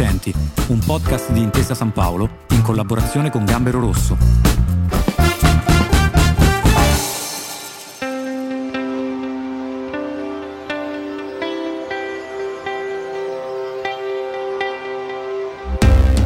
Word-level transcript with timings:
Accenti, 0.00 0.32
un 0.68 0.78
podcast 0.78 1.32
di 1.32 1.40
Intesa 1.40 1.74
San 1.74 1.90
Paolo 1.90 2.44
in 2.50 2.62
collaborazione 2.62 3.30
con 3.30 3.44
Gambero 3.44 3.80
Rosso. 3.80 4.16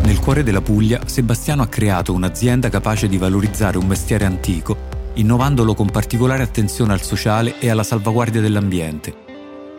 Nel 0.03 0.19
cuore 0.21 0.43
della 0.43 0.61
Puglia, 0.61 1.01
Sebastiano 1.07 1.63
ha 1.63 1.67
creato 1.69 2.13
un'azienda 2.13 2.69
capace 2.69 3.09
di 3.09 3.17
valorizzare 3.17 3.79
un 3.79 3.87
mestiere 3.87 4.27
antico, 4.27 4.77
innovandolo 5.15 5.73
con 5.73 5.89
particolare 5.89 6.43
attenzione 6.43 6.93
al 6.93 7.01
sociale 7.01 7.59
e 7.59 7.71
alla 7.71 7.85
salvaguardia 7.85 8.43
dell'ambiente. 8.43 9.22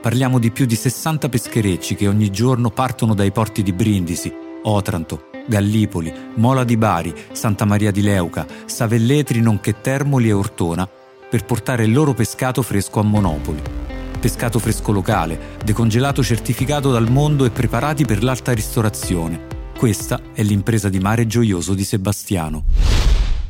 Parliamo 0.03 0.37
di 0.37 0.51
più 0.51 0.65
di 0.65 0.75
60 0.75 1.29
pescherecci 1.29 1.95
che 1.95 2.09
ogni 2.09 2.29
giorno 2.29 2.69
partono 2.69 3.13
dai 3.13 3.31
porti 3.31 3.63
di 3.63 3.71
Brindisi, 3.71 4.29
Otranto, 4.63 5.29
Gallipoli, 5.47 6.13
Mola 6.35 6.65
di 6.65 6.75
Bari, 6.75 7.13
Santa 7.31 7.63
Maria 7.63 7.89
di 7.89 8.01
Leuca, 8.01 8.45
Savelletri 8.65 9.39
nonché 9.39 9.79
Termoli 9.79 10.27
e 10.27 10.33
Ortona 10.33 10.85
per 11.29 11.45
portare 11.45 11.85
il 11.85 11.93
loro 11.93 12.13
pescato 12.13 12.61
fresco 12.61 12.99
a 12.99 13.03
Monopoli. 13.03 13.61
Pescato 14.19 14.59
fresco 14.59 14.91
locale, 14.91 15.39
decongelato 15.63 16.21
certificato 16.21 16.91
dal 16.91 17.09
mondo 17.09 17.45
e 17.45 17.51
preparati 17.51 18.03
per 18.03 18.23
l'alta 18.23 18.51
ristorazione. 18.51 19.39
Questa 19.77 20.19
è 20.33 20.43
l'impresa 20.43 20.89
di 20.89 20.99
mare 20.99 21.25
gioioso 21.27 21.73
di 21.73 21.85
Sebastiano. 21.85 22.65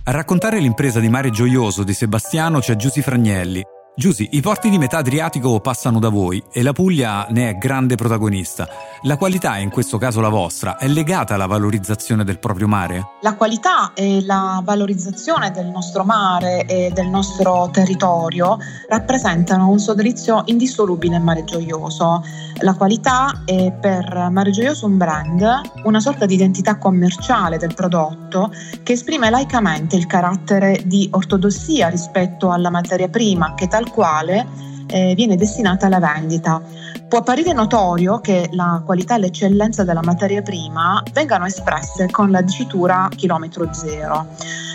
A 0.03 0.11
raccontare 0.11 0.59
l'impresa 0.59 0.99
di 0.99 1.09
mare 1.09 1.31
gioioso 1.31 1.81
di 1.81 1.93
Sebastiano 1.93 2.59
c'è 2.59 2.75
Giusy 2.75 3.01
Fragnelli, 3.01 3.63
Giusy, 3.95 4.29
i 4.31 4.41
porti 4.41 4.71
di 4.71 4.79
metà 4.79 4.97
Adriatico 4.97 5.59
passano 5.59 5.99
da 5.99 6.09
voi 6.09 6.43
e 6.51 6.63
la 6.63 6.73
Puglia 6.73 7.27
ne 7.29 7.49
è 7.49 7.57
grande 7.59 7.93
protagonista. 7.93 8.67
La 9.03 9.17
qualità, 9.17 9.57
in 9.57 9.69
questo 9.69 9.99
caso 9.99 10.19
la 10.19 10.29
vostra, 10.29 10.77
è 10.77 10.87
legata 10.87 11.35
alla 11.35 11.45
valorizzazione 11.45 12.23
del 12.23 12.39
proprio 12.39 12.67
mare? 12.67 13.09
La 13.21 13.35
qualità 13.35 13.93
e 13.93 14.23
la 14.25 14.61
valorizzazione 14.63 15.51
del 15.51 15.67
nostro 15.67 16.03
mare 16.03 16.65
e 16.65 16.89
del 16.91 17.07
nostro 17.07 17.69
territorio 17.71 18.57
rappresentano 18.89 19.69
un 19.69 19.77
sodalizio 19.77 20.41
indissolubile 20.45 21.17
in 21.17 21.23
Mare 21.23 21.43
Gioioso. 21.43 22.23
La 22.61 22.73
qualità 22.73 23.43
è 23.45 23.71
per 23.73 24.29
Mare 24.31 24.49
Gioioso 24.49 24.87
un 24.87 24.97
brand, 24.97 25.45
una 25.83 25.99
sorta 25.99 26.25
di 26.25 26.33
identità 26.33 26.79
commerciale 26.79 27.57
del 27.59 27.75
prodotto 27.75 28.51
che 28.81 28.93
esprime 28.93 29.29
laicamente 29.29 29.95
il 29.95 30.07
carattere 30.07 30.81
di 30.85 31.07
ortodossia 31.11 31.89
rispetto 31.89 32.49
alla 32.49 32.71
materia 32.71 33.07
prima 33.07 33.53
che 33.53 33.67
tal 33.67 33.81
al 33.83 33.91
quale 33.91 34.47
eh, 34.87 35.13
viene 35.15 35.35
destinata 35.35 35.87
alla 35.87 35.99
vendita. 35.99 36.61
Può 37.07 37.19
apparire 37.19 37.53
notorio 37.53 38.19
che 38.21 38.49
la 38.53 38.81
qualità 38.83 39.15
e 39.15 39.19
l'eccellenza 39.19 39.83
della 39.83 40.01
materia 40.03 40.41
prima 40.41 41.03
vengano 41.11 41.45
espresse 41.45 42.09
con 42.09 42.31
la 42.31 42.41
dicitura 42.41 43.07
chilometro 43.15 43.71
zero. 43.71 44.27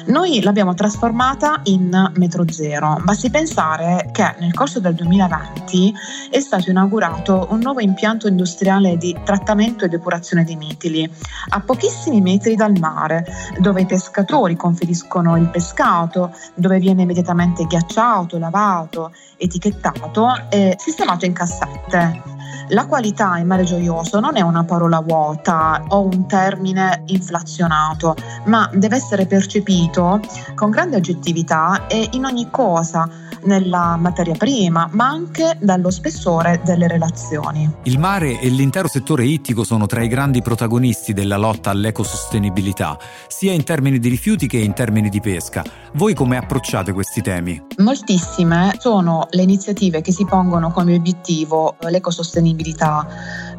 Noi 0.09 0.41
l'abbiamo 0.43 0.73
trasformata 0.73 1.61
in 1.65 2.13
metro 2.17 2.51
zero. 2.51 2.97
Basti 3.03 3.29
pensare 3.29 4.09
che 4.11 4.37
nel 4.39 4.55
corso 4.55 4.81
del 4.81 4.95
2020 4.95 5.93
è 6.31 6.41
stato 6.41 6.71
inaugurato 6.71 7.49
un 7.51 7.59
nuovo 7.59 7.81
impianto 7.81 8.27
industriale 8.27 8.97
di 8.97 9.15
trattamento 9.23 9.85
e 9.85 9.89
depurazione 9.89 10.45
dei 10.45 10.57
mitili 10.57 11.09
a 11.51 11.61
pochissimi 11.61 12.23
metri 12.23 12.55
dal 12.55 12.79
mare, 12.79 13.23
dove 13.59 13.83
i 13.83 13.87
pescatori 13.87 14.57
conferiscono 14.57 15.37
il 15.37 15.51
pescato, 15.51 16.35
dove 16.55 16.79
viene 16.79 17.03
immediatamente 17.03 17.67
ghiacciato, 17.67 18.39
lavato, 18.39 19.13
etichettato 19.37 20.27
e 20.49 20.75
sistemato 20.79 21.27
in 21.27 21.35
cassette. 21.35 22.28
La 22.71 22.87
qualità 22.87 23.39
in 23.39 23.47
mare 23.47 23.65
gioioso 23.65 24.21
non 24.21 24.37
è 24.37 24.43
una 24.43 24.65
parola 24.65 25.01
vuota 25.01 25.83
o 25.89 26.05
un 26.05 26.27
termine 26.27 27.03
inflazionato, 27.07 28.15
ma 28.45 28.71
deve 28.75 28.97
essere 28.97 29.27
percepito 29.27 30.21
con 30.55 30.71
grande 30.71 30.97
oggettività 30.97 31.87
e 31.87 32.09
in 32.13 32.25
ogni 32.25 32.51
cosa 32.51 33.09
nella 33.45 33.97
materia 33.97 34.35
prima, 34.35 34.89
ma 34.93 35.09
anche 35.09 35.57
dallo 35.61 35.91
spessore 35.91 36.61
delle 36.65 36.89
relazioni. 36.89 37.71
Il 37.85 37.99
mare 37.99 38.41
e 38.41 38.49
l'intero 38.49 38.89
settore 38.89 39.25
ittico 39.25 39.65
sono 39.65 39.87
tra 39.87 40.03
i 40.03 40.09
grandi 40.09 40.43
protagonisti 40.43 41.13
della 41.13 41.37
lotta 41.37 41.71
all'ecosostenibilità, 41.71 42.99
sia 43.29 43.53
in 43.53 43.65
termini 43.65 43.99
di 43.99 44.09
rifiuti 44.09 44.47
che 44.47 44.59
in 44.59 44.73
termini 44.73 45.09
di 45.09 45.21
pesca. 45.21 45.65
Voi 45.95 46.15
come 46.15 46.37
approcciate 46.37 46.93
questi 46.93 47.23
temi? 47.23 47.61
Moltissime 47.79 48.75
sono 48.79 49.27
le 49.31 49.43
iniziative 49.43 50.01
che 50.01 50.13
si 50.13 50.25
pongono 50.25 50.71
come 50.71 50.95
obiettivo 50.95 51.77
l'ecosostenibilità. 51.81 53.07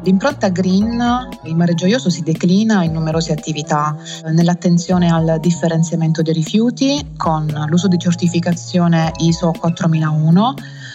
L'impronta 0.02 0.48
green 0.48 1.28
in 1.44 1.56
Mare 1.56 1.74
Gioioso 1.74 2.08
si 2.08 2.22
declina 2.22 2.84
in 2.84 2.92
numerose 2.92 3.32
attività, 3.32 3.96
nell'attenzione 4.32 5.10
al 5.10 5.38
differenziamento 5.40 6.22
dei 6.22 6.32
rifiuti 6.32 7.12
con 7.16 7.46
l'uso 7.68 7.86
di 7.88 7.98
certificazione 7.98 9.12
ISO 9.18 9.52
4001, 9.80 10.54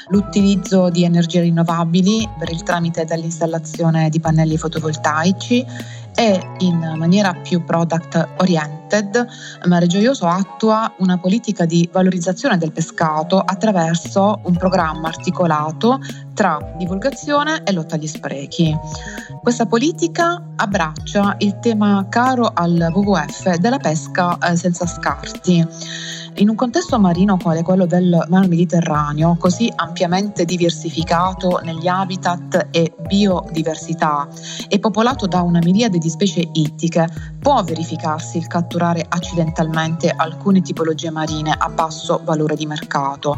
l'utilizzo 0.09 0.89
di 0.89 1.03
energie 1.03 1.41
rinnovabili 1.41 2.29
per 2.37 2.51
il 2.51 2.61
tramite 2.61 3.05
dell'installazione 3.05 4.09
di 4.09 4.19
pannelli 4.19 4.57
fotovoltaici 4.57 5.65
e 6.17 6.39
in 6.59 6.93
maniera 6.95 7.33
più 7.33 7.63
product 7.63 8.27
oriented, 8.37 9.27
Mare 9.65 9.87
Gioioso 9.87 10.27
attua 10.27 10.93
una 10.99 11.17
politica 11.17 11.65
di 11.65 11.89
valorizzazione 11.91 12.57
del 12.57 12.71
pescato 12.71 13.39
attraverso 13.39 14.39
un 14.43 14.55
programma 14.55 15.09
articolato 15.09 15.99
tra 16.33 16.73
divulgazione 16.77 17.63
e 17.63 17.73
lotta 17.73 17.95
agli 17.95 18.07
sprechi. 18.07 18.73
Questa 19.41 19.65
politica 19.65 20.41
abbraccia 20.55 21.35
il 21.39 21.59
tema 21.59 22.05
caro 22.09 22.49
al 22.53 22.91
WWF 22.93 23.55
della 23.57 23.77
pesca 23.77 24.37
eh, 24.37 24.55
senza 24.55 24.85
scarti 24.85 25.67
in 26.37 26.49
un 26.49 26.55
contesto 26.55 26.99
marino 26.99 27.37
quale 27.37 27.63
quello 27.63 27.85
del 27.85 28.25
Mar 28.27 28.47
Mediterraneo, 28.47 29.37
così 29.39 29.71
ampiamente 29.73 30.43
diversificato 30.43 31.61
negli 31.63 31.87
habitat 31.87 32.67
e 32.71 32.93
biodiversità 33.07 34.27
e 34.67 34.79
popolato 34.79 35.27
da 35.27 35.41
una 35.41 35.59
miriade 35.59 35.97
di 35.97 36.09
specie 36.09 36.45
ittiche, 36.51 37.07
può 37.39 37.63
verificarsi 37.63 38.37
il 38.37 38.47
catturare 38.47 39.05
accidentalmente 39.07 40.09
alcune 40.09 40.61
tipologie 40.61 41.09
marine 41.09 41.55
a 41.57 41.69
basso 41.69 42.19
valore 42.23 42.55
di 42.55 42.65
mercato. 42.65 43.37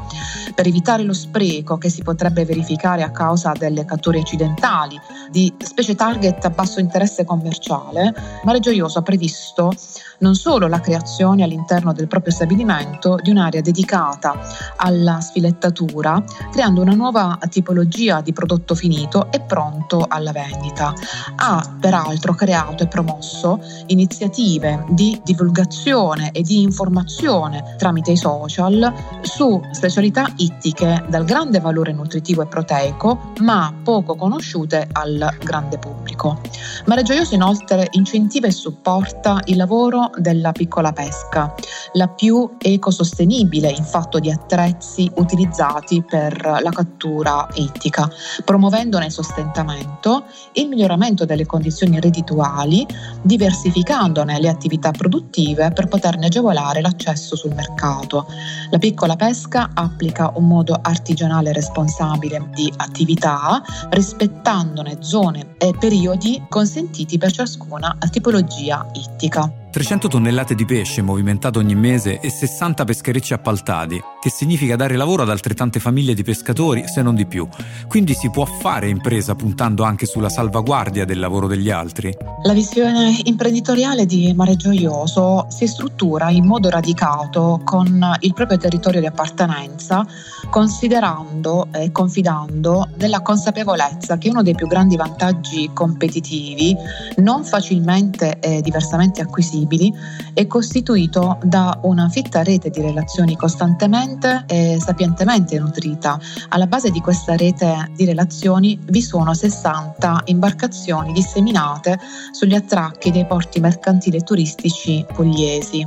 Per 0.56 0.66
evitare 0.66 1.04
lo 1.04 1.14
spreco 1.14 1.78
che 1.78 1.90
si 1.90 2.02
potrebbe 2.02 2.46
verificare 2.46 3.04
a 3.04 3.12
causa 3.12 3.52
delle 3.52 3.86
catture 3.86 4.20
accidentali 4.20 5.00
di 5.30 5.54
specie 5.60 5.94
target 5.94 6.44
a 6.46 6.50
basso 6.50 6.80
interesse 6.80 7.26
commerciale, 7.26 8.14
Mare 8.44 8.60
Gioioso 8.60 9.00
ha 9.00 9.04
previsto 9.04 9.72
non 10.20 10.34
solo 10.34 10.68
la 10.68 10.80
creazione 10.80 11.44
all'interno 11.44 11.94
del 11.94 12.08
proprio 12.08 12.34
stabilimento 12.34 12.87
di 13.22 13.30
un'area 13.30 13.62
dedicata 13.62 14.40
alla 14.78 15.20
sfilettatura, 15.20 16.24
creando 16.52 16.82
una 16.82 16.94
nuova 16.94 17.38
tipologia 17.50 18.22
di 18.22 18.34
prodotto 18.34 18.76
finito 18.76 19.32
e 19.32 19.42
pronto 19.42 20.06
alla 20.08 20.32
vendita. 20.32 20.94
Ha 21.36 21.76
peraltro 21.80 22.34
creato 22.34 22.84
e 22.84 22.88
promosso 22.88 23.60
iniziative 23.88 24.86
di 24.90 25.20
divulgazione 25.24 26.32
e 26.32 26.42
di 26.42 26.62
informazione 26.62 27.76
tramite 27.78 28.12
i 28.12 28.18
social 28.18 28.94
su 29.22 29.62
specialità 29.72 30.28
ittiche 30.38 31.06
dal 31.08 31.26
grande 31.26 31.60
valore 31.60 31.92
nutritivo 31.94 32.42
e 32.42 32.48
proteico, 32.48 33.32
ma 33.40 33.74
poco 33.84 34.16
conosciute 34.16 34.88
al 34.92 35.36
grande 35.44 35.78
pubblico. 35.78 36.42
Mare 36.86 37.04
Gioioso 37.04 37.36
inoltre 37.36 37.88
incentiva 37.92 38.48
e 38.48 38.52
supporta 38.52 39.42
il 39.46 39.58
lavoro 39.58 40.10
della 40.18 40.52
piccola 40.52 40.94
pesca, 40.94 41.54
la 41.94 42.08
più 42.08 42.56
ecosostenibile 42.58 43.70
in 43.70 43.84
fatto 43.84 44.20
di 44.20 44.32
attrezzi 44.32 45.10
utilizzati 45.16 46.04
per 46.04 46.60
la 46.62 46.70
cattura 46.70 47.48
ittica, 47.56 48.10
promuovendone 48.44 49.06
il 49.06 49.12
sostentamento, 49.12 50.26
il 50.54 50.68
miglioramento 50.68 51.26
delle 51.26 51.46
condizioni 51.46 52.00
reddituali, 52.00 52.86
diversificandone 53.22 54.40
le 54.40 54.50
attività 54.50 54.92
produttive 54.92 55.72
per 55.72 55.88
poterne 55.88 56.28
agevolare 56.28 56.82
l'accesso 56.82 57.36
sul 57.36 57.54
mercato. 57.54 58.26
La 58.70 58.78
piccola 58.78 59.16
pesca 59.16 59.70
applica 59.74 60.32
un 60.36 60.48
modo 60.48 60.78
artigianale 60.82 61.54
responsabile 61.54 62.50
di 62.54 62.72
attività, 62.78 63.62
rispettandone 63.90 64.98
zone 65.00 65.56
e 65.58 65.74
periodi 65.78 66.44
consentiti 66.50 67.18
per 67.18 67.32
ciascuna 67.32 67.98
tipologia 68.10 68.86
ittica. 68.94 69.67
300 69.70 70.08
tonnellate 70.08 70.56
di 70.56 70.66
pesce 70.66 71.02
movimentato 71.02 71.60
ogni 71.60 71.76
mese 71.76 72.20
e 72.20 72.30
60 72.30 72.84
pescherecci 72.86 73.34
appaltati, 73.34 74.02
che 74.20 74.30
significa 74.30 74.76
dare 74.76 74.96
lavoro 74.96 75.24
ad 75.24 75.30
altrettante 75.30 75.80
famiglie 75.80 76.14
di 76.14 76.24
pescatori, 76.24 76.88
se 76.88 77.02
non 77.02 77.16
di 77.16 77.26
più. 77.26 77.48
Quindi 77.88 78.14
si 78.14 78.30
può 78.30 78.46
fare 78.46 78.88
impresa 78.88 79.36
puntando 79.36 79.84
anche 79.84 80.06
sulla 80.06 80.30
salvaguardia 80.30 81.06
del 81.06 81.20
lavoro 81.20 81.48
degli 81.48 81.70
altri? 81.70 82.16
La 82.44 82.54
visione 82.54 83.20
imprenditoriale 83.24 84.06
di 84.06 84.34
Mare 84.34 84.56
Gioioso 84.56 85.48
si 85.50 85.68
struttura 85.68 86.30
in 86.30 86.46
modo 86.46 86.70
radicato 86.70 87.60
con 87.64 88.16
il 88.22 88.34
proprio 88.34 88.58
territorio 88.58 89.00
di 89.00 89.06
appartenenza, 89.06 90.06
considerando 90.50 91.68
e 91.72 91.92
confidando 91.92 92.90
nella 92.98 93.22
consapevolezza 93.22 94.18
che 94.18 94.30
uno 94.30 94.44
dei 94.44 94.56
più 94.56 94.68
grandi 94.68 94.96
vantaggi 94.96 95.70
competitivi, 95.74 96.76
non 97.18 97.44
facilmente 97.44 98.40
e 98.40 98.62
diversamente 98.62 99.22
acquisiti, 99.22 99.57
flessibili 99.58 99.94
è 100.34 100.46
costituito 100.46 101.40
da 101.44 101.80
una 101.84 102.10
fitta 102.10 102.44
rete 102.44 102.70
di 102.70 102.82
relazioni 102.82 103.36
costantemente 103.36 104.44
e 104.48 104.78
sapientemente 104.80 105.58
nutrita. 105.58 106.20
Alla 106.50 106.68
base 106.68 106.92
di 106.92 107.02
questa 107.02 107.36
rete 107.36 107.92
di 107.96 108.06
relazioni 108.06 108.80
vi 108.90 109.02
sono 109.02 109.34
60 109.34 110.24
imbarcazioni 110.26 111.12
disseminate 111.12 112.00
sugli 112.32 112.54
attracchi 112.54 113.12
dei 113.12 113.26
porti 113.26 113.60
mercantili 113.60 114.18
e 114.18 114.22
turistici 114.22 115.04
pugliesi. 115.12 115.86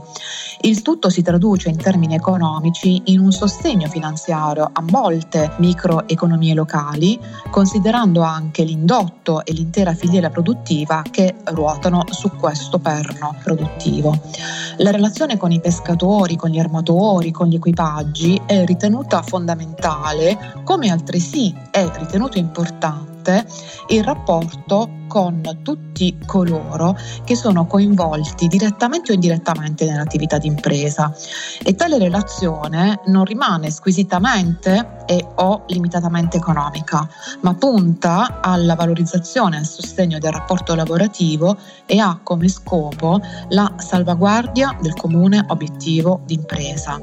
Il 0.63 0.83
tutto 0.83 1.09
si 1.09 1.23
traduce 1.23 1.71
in 1.71 1.79
termini 1.79 2.15
economici 2.15 3.01
in 3.07 3.21
un 3.21 3.33
sostegno 3.33 3.89
finanziario 3.89 4.69
a 4.71 4.83
molte 4.91 5.53
microeconomie 5.57 6.53
locali, 6.53 7.19
considerando 7.51 8.21
anche 8.21 8.63
l'indotto 8.63 9.43
e 9.45 9.53
l'intera 9.53 9.95
filiera 9.95 10.29
produttiva 10.29 11.03
che 11.11 11.37
ruotano 11.45 12.05
su 12.11 12.31
questo 12.33 12.79
perno 12.79 13.37
produttivo. 13.43 13.60
La 14.77 14.91
relazione 14.91 15.37
con 15.37 15.53
i 15.53 15.61
pescatori, 15.61 16.37
con 16.37 16.51
gli 16.51 16.59
armatori, 16.59 17.31
con 17.31 17.49
gli 17.49 17.57
equipaggi 17.57 18.41
è 18.47 18.65
ritenuta 18.65 19.23
fondamentale, 19.23 20.63
come 20.65 20.91
altresì 20.91 21.55
è 21.71 21.89
ritenuto 21.99 22.39
importante 22.39 23.20
il 23.89 24.05
rapporto 24.05 24.99
con 25.11 25.59
tutti 25.65 26.17
coloro 26.25 26.97
che 27.25 27.35
sono 27.35 27.67
coinvolti 27.67 28.47
direttamente 28.47 29.11
o 29.11 29.15
indirettamente 29.15 29.85
nell'attività 29.85 30.39
di 30.39 30.47
impresa 30.47 31.13
e 31.65 31.75
tale 31.75 31.99
relazione 31.99 33.01
non 33.07 33.25
rimane 33.25 33.73
squisitamente 33.73 34.99
e 35.07 35.27
o 35.35 35.65
limitatamente 35.67 36.37
economica, 36.37 37.09
ma 37.41 37.55
punta 37.55 38.41
alla 38.41 38.77
valorizzazione 38.77 39.57
e 39.57 39.59
al 39.59 39.67
sostegno 39.67 40.21
del 40.21 40.31
rapporto 40.31 40.77
lavorativo 40.77 41.57
e 41.87 41.99
ha 41.99 42.21
come 42.23 42.47
scopo 42.47 43.21
la 43.49 43.75
salvaguardia 43.79 44.79
del 44.81 44.95
comune 44.95 45.45
obiettivo 45.49 46.21
di 46.25 46.35
impresa. 46.35 46.99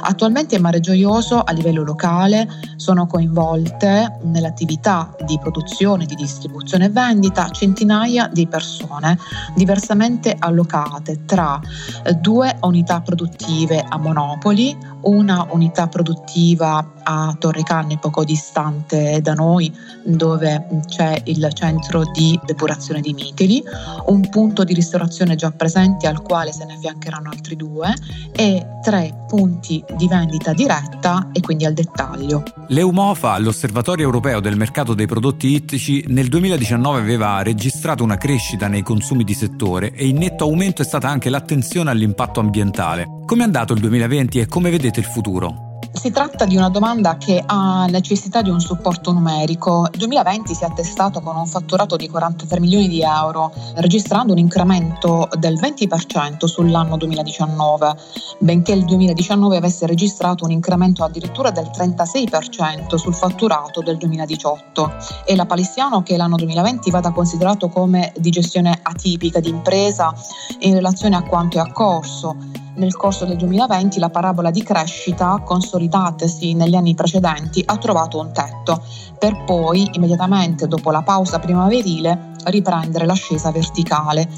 Attualmente 0.00 0.56
in 0.56 0.62
Mare 0.62 0.80
Gioioso 0.80 1.40
a 1.40 1.52
livello 1.52 1.84
locale 1.84 2.48
sono 2.74 3.06
coinvolte 3.06 4.18
nell'attività 4.22 5.14
di 5.24 5.38
produzione, 5.38 5.71
di 5.72 6.14
distribuzione 6.14 6.84
e 6.84 6.88
vendita 6.90 7.48
centinaia 7.48 8.28
di 8.28 8.46
persone 8.46 9.18
diversamente 9.56 10.36
allocate 10.38 11.24
tra 11.24 11.58
eh, 12.04 12.12
due 12.12 12.56
unità 12.60 13.00
produttive 13.00 13.82
a 13.88 13.96
Monopoli, 13.96 14.76
una 15.02 15.46
unità 15.50 15.88
produttiva 15.88 16.92
a 17.02 17.34
Torrecanne 17.36 17.98
poco 17.98 18.22
distante 18.22 19.20
da 19.22 19.32
noi 19.32 19.74
dove 20.04 20.84
c'è 20.86 21.20
il 21.24 21.48
centro 21.52 22.02
di 22.12 22.38
depurazione 22.44 23.00
di 23.00 23.12
Mitili, 23.14 23.62
un 24.06 24.28
punto 24.28 24.64
di 24.64 24.74
ristorazione 24.74 25.34
già 25.34 25.50
presente 25.50 26.06
al 26.06 26.22
quale 26.22 26.52
se 26.52 26.64
ne 26.64 26.74
affiancheranno 26.74 27.30
altri 27.30 27.56
due 27.56 27.92
e 28.32 28.66
tre 28.82 29.24
punti 29.26 29.82
di 29.96 30.06
vendita 30.06 30.52
diretta 30.52 31.30
e 31.32 31.40
quindi 31.40 31.64
al 31.64 31.72
dettaglio. 31.72 32.42
L'EUMOFA, 32.68 33.38
l'Osservatorio 33.38 34.04
Europeo 34.04 34.40
del 34.40 34.56
Mercato 34.56 34.94
dei 34.94 35.06
Prodotti 35.06 35.51
Ittici, 35.54 36.02
nel 36.08 36.28
2019 36.28 36.98
aveva 36.98 37.42
registrato 37.42 38.02
una 38.02 38.16
crescita 38.16 38.68
nei 38.68 38.82
consumi 38.82 39.22
di 39.22 39.34
settore 39.34 39.92
e 39.92 40.06
in 40.06 40.16
netto 40.16 40.44
aumento 40.44 40.80
è 40.80 40.84
stata 40.84 41.08
anche 41.08 41.28
l'attenzione 41.28 41.90
all'impatto 41.90 42.40
ambientale. 42.40 43.04
Come 43.26 43.42
è 43.42 43.44
andato 43.44 43.74
il 43.74 43.80
2020 43.80 44.40
e 44.40 44.46
come 44.46 44.70
vedete 44.70 45.00
il 45.00 45.06
futuro? 45.06 45.71
Si 45.94 46.10
tratta 46.10 46.46
di 46.46 46.56
una 46.56 46.70
domanda 46.70 47.16
che 47.16 47.40
ha 47.44 47.86
necessità 47.86 48.40
di 48.42 48.48
un 48.48 48.60
supporto 48.60 49.12
numerico. 49.12 49.86
Il 49.92 49.98
2020 49.98 50.54
si 50.54 50.64
è 50.64 50.66
attestato 50.66 51.20
con 51.20 51.36
un 51.36 51.46
fatturato 51.46 51.96
di 51.96 52.08
43 52.08 52.58
milioni 52.60 52.88
di 52.88 53.02
euro, 53.02 53.52
registrando 53.76 54.32
un 54.32 54.38
incremento 54.38 55.28
del 55.38 55.60
20% 55.60 56.46
sull'anno 56.46 56.96
2019, 56.96 57.94
benché 58.38 58.72
il 58.72 58.84
2019 58.84 59.56
avesse 59.56 59.86
registrato 59.86 60.44
un 60.44 60.50
incremento 60.50 61.04
addirittura 61.04 61.50
del 61.50 61.70
36% 61.72 62.96
sul 62.96 63.14
fatturato 63.14 63.80
del 63.82 63.98
2018. 63.98 64.92
È 65.24 65.34
la 65.36 65.46
Palissiano 65.46 66.02
che 66.02 66.16
l'anno 66.16 66.36
2020 66.36 66.90
vada 66.90 67.12
considerato 67.12 67.68
come 67.68 68.12
di 68.16 68.30
gestione 68.30 68.76
atipica 68.82 69.40
di 69.40 69.50
impresa 69.50 70.12
in 70.60 70.74
relazione 70.74 71.16
a 71.16 71.22
quanto 71.22 71.58
è 71.58 71.60
accorso 71.60 72.61
nel 72.74 72.96
corso 72.96 73.24
del 73.24 73.36
2020 73.36 73.98
la 73.98 74.10
parabola 74.10 74.50
di 74.50 74.62
crescita, 74.62 75.40
consolidatasi 75.44 76.54
negli 76.54 76.74
anni 76.74 76.94
precedenti, 76.94 77.62
ha 77.66 77.76
trovato 77.76 78.18
un 78.18 78.32
tetto, 78.32 78.82
per 79.18 79.44
poi, 79.44 79.88
immediatamente 79.92 80.66
dopo 80.66 80.90
la 80.90 81.02
pausa 81.02 81.38
primaverile, 81.38 82.32
riprendere 82.44 83.06
l'ascesa 83.06 83.50
verticale. 83.50 84.28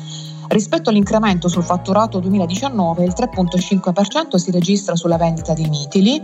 Rispetto 0.49 0.91
all'incremento 0.91 1.49
sul 1.49 1.65
fatturato 1.65 2.21
2019, 2.21 3.05
il 3.05 3.15
3,5% 3.17 4.37
si 4.37 4.51
registra 4.51 4.95
sulla 4.95 5.17
vendita 5.17 5.55
di 5.55 5.67
mitili, 5.69 6.23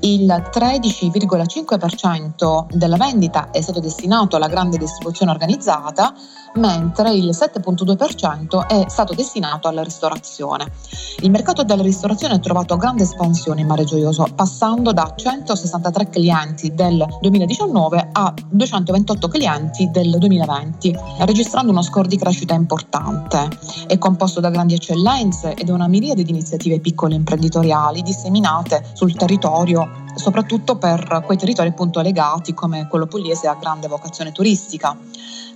il 0.00 0.26
13,5% 0.26 2.66
della 2.76 2.96
vendita 2.96 3.50
è 3.50 3.60
stato 3.60 3.80
destinato 3.80 4.36
alla 4.36 4.48
grande 4.48 4.76
distribuzione 4.76 5.32
organizzata, 5.32 6.14
mentre 6.56 7.12
il 7.14 7.30
7,2% 7.30 8.66
è 8.66 8.84
stato 8.88 9.14
destinato 9.14 9.66
alla 9.66 9.82
ristorazione. 9.82 10.70
Il 11.20 11.30
mercato 11.30 11.64
della 11.64 11.82
ristorazione 11.82 12.34
ha 12.34 12.38
trovato 12.38 12.76
grande 12.76 13.04
espansione 13.04 13.62
in 13.62 13.66
Mare 13.66 13.84
Gioioso, 13.84 14.26
passando 14.34 14.92
da 14.92 15.14
163 15.16 16.10
clienti 16.10 16.74
del 16.74 17.02
2019 17.20 18.10
a 18.12 18.34
228 18.46 19.28
clienti 19.28 19.88
del 19.90 20.18
2020, 20.18 20.94
registrando 21.20 21.72
uno 21.72 21.80
score 21.82 22.08
di 22.08 22.18
crescita 22.18 22.52
importante. 22.54 23.53
È 23.86 23.98
composto 23.98 24.40
da 24.40 24.50
grandi 24.50 24.74
eccellenze 24.74 25.54
ed 25.54 25.68
una 25.68 25.88
miriade 25.88 26.22
di 26.22 26.30
iniziative 26.30 26.80
piccole 26.80 27.14
imprenditoriali 27.14 28.02
disseminate 28.02 28.84
sul 28.92 29.14
territorio 29.14 30.03
soprattutto 30.14 30.76
per 30.76 31.22
quei 31.24 31.36
territori 31.36 31.68
appunto 31.68 32.00
legati 32.00 32.54
come 32.54 32.86
quello 32.88 33.06
pugliese 33.06 33.48
a 33.48 33.56
grande 33.60 33.88
vocazione 33.88 34.32
turistica. 34.32 34.96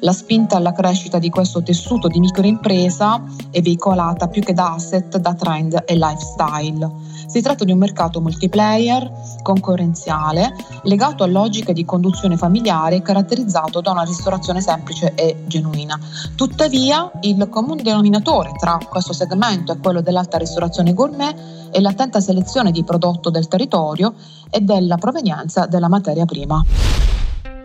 La 0.01 0.13
spinta 0.13 0.57
alla 0.57 0.73
crescita 0.73 1.19
di 1.19 1.29
questo 1.29 1.61
tessuto 1.61 2.07
di 2.07 2.21
microimpresa 2.21 3.21
è 3.51 3.61
veicolata 3.61 4.29
più 4.29 4.43
che 4.43 4.53
da 4.53 4.75
asset, 4.75 5.17
da 5.17 5.35
trend 5.35 5.83
e 5.87 5.97
lifestyle. 5.97 6.89
Si 7.27 7.43
tratta 7.43 7.65
di 7.65 7.73
un 7.73 7.79
mercato 7.79 8.21
multiplayer, 8.21 9.11
concorrenziale, 9.43 10.55
legato 10.85 11.25
a 11.25 11.27
logiche 11.27 11.73
di 11.73 11.85
conduzione 11.85 12.37
familiare 12.37 13.03
caratterizzato 13.03 13.81
da 13.81 13.91
una 13.91 14.05
ristorazione 14.05 14.61
semplice 14.61 15.15
e 15.15 15.43
genuina. 15.47 15.99
Tuttavia, 16.37 17.11
il 17.23 17.49
comune 17.51 17.83
denominatore 17.83 18.53
tra 18.57 18.79
questo 18.89 19.13
segmento 19.13 19.73
e 19.73 19.79
quello 19.79 20.01
dell'alta 20.01 20.39
ristorazione 20.39 20.95
gourmet 20.95 21.37
è 21.71 21.81
l'attenta 21.81 22.21
selezione 22.21 22.71
di 22.71 22.85
prodotto 22.85 23.31
del 23.31 23.49
territorio 23.49 24.15
e 24.51 24.61
della 24.61 24.97
provenienza 24.97 25.67
della 25.67 25.89
materia 25.89 26.25
prima. 26.25 26.65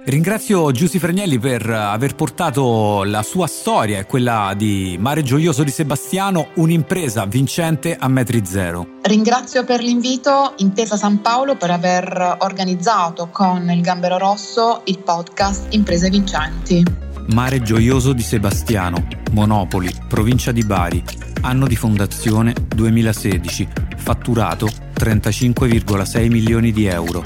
Ringrazio 0.06 0.70
Giussi 0.72 1.00
Fregnelli 1.00 1.40
per 1.40 1.70
aver 1.70 2.14
portato 2.16 3.04
la 3.04 3.24
sua 3.24 3.48
storia 3.48 4.00
e 4.00 4.06
quella 4.06 4.54
di 4.56 4.98
Mare 5.00 5.24
Gioioso 5.24 5.64
di 5.64 5.72
Sebastiano, 5.72 6.48
un'impresa 6.56 7.26
vincente 7.26 7.96
a 7.96 8.10
metri 8.10 8.46
zero. 8.46 8.86
Ringrazio 9.04 9.64
per 9.64 9.82
l'invito 9.82 10.56
Intesa 10.58 10.98
San 10.98 11.22
Paolo 11.22 11.56
per 11.56 11.72
aver 11.72 12.38
organizzato 12.40 13.30
con 13.32 13.70
il 13.72 13.82
Gambero 13.82 14.18
Rosso 14.18 14.82
il 14.86 15.00
podcast 15.00 15.74
Imprese 15.74 16.10
Vincenti. 16.10 17.03
Mare 17.28 17.62
Gioioso 17.62 18.14
di 18.14 18.22
Sebastiano, 18.22 19.08
Monopoli, 19.32 19.90
provincia 20.08 20.52
di 20.52 20.64
Bari, 20.64 21.04
anno 21.42 21.68
di 21.68 21.76
fondazione 21.76 22.54
2016, 22.76 23.68
fatturato 23.96 24.68
35,6 24.94 26.30
milioni 26.30 26.72
di 26.72 26.86
euro. 26.86 27.26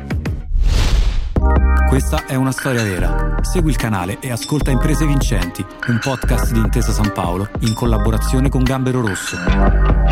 Questa 1.89 2.25
è 2.25 2.36
una 2.36 2.51
storia 2.51 2.84
vera. 2.84 3.38
Segui 3.42 3.72
il 3.72 3.77
canale 3.77 4.20
e 4.20 4.32
ascolta 4.32 4.72
Imprese 4.72 5.06
Vincenti, 5.06 5.66
un 5.88 6.00
podcast 6.01 6.51
di 6.51 6.60
Intesa 6.60 6.92
San 6.92 7.12
Paolo 7.13 7.50
in 7.62 7.74
collaborazione 7.74 8.50
con 8.50 8.63
Gambero 8.63 9.01
Rosso. 9.01 10.07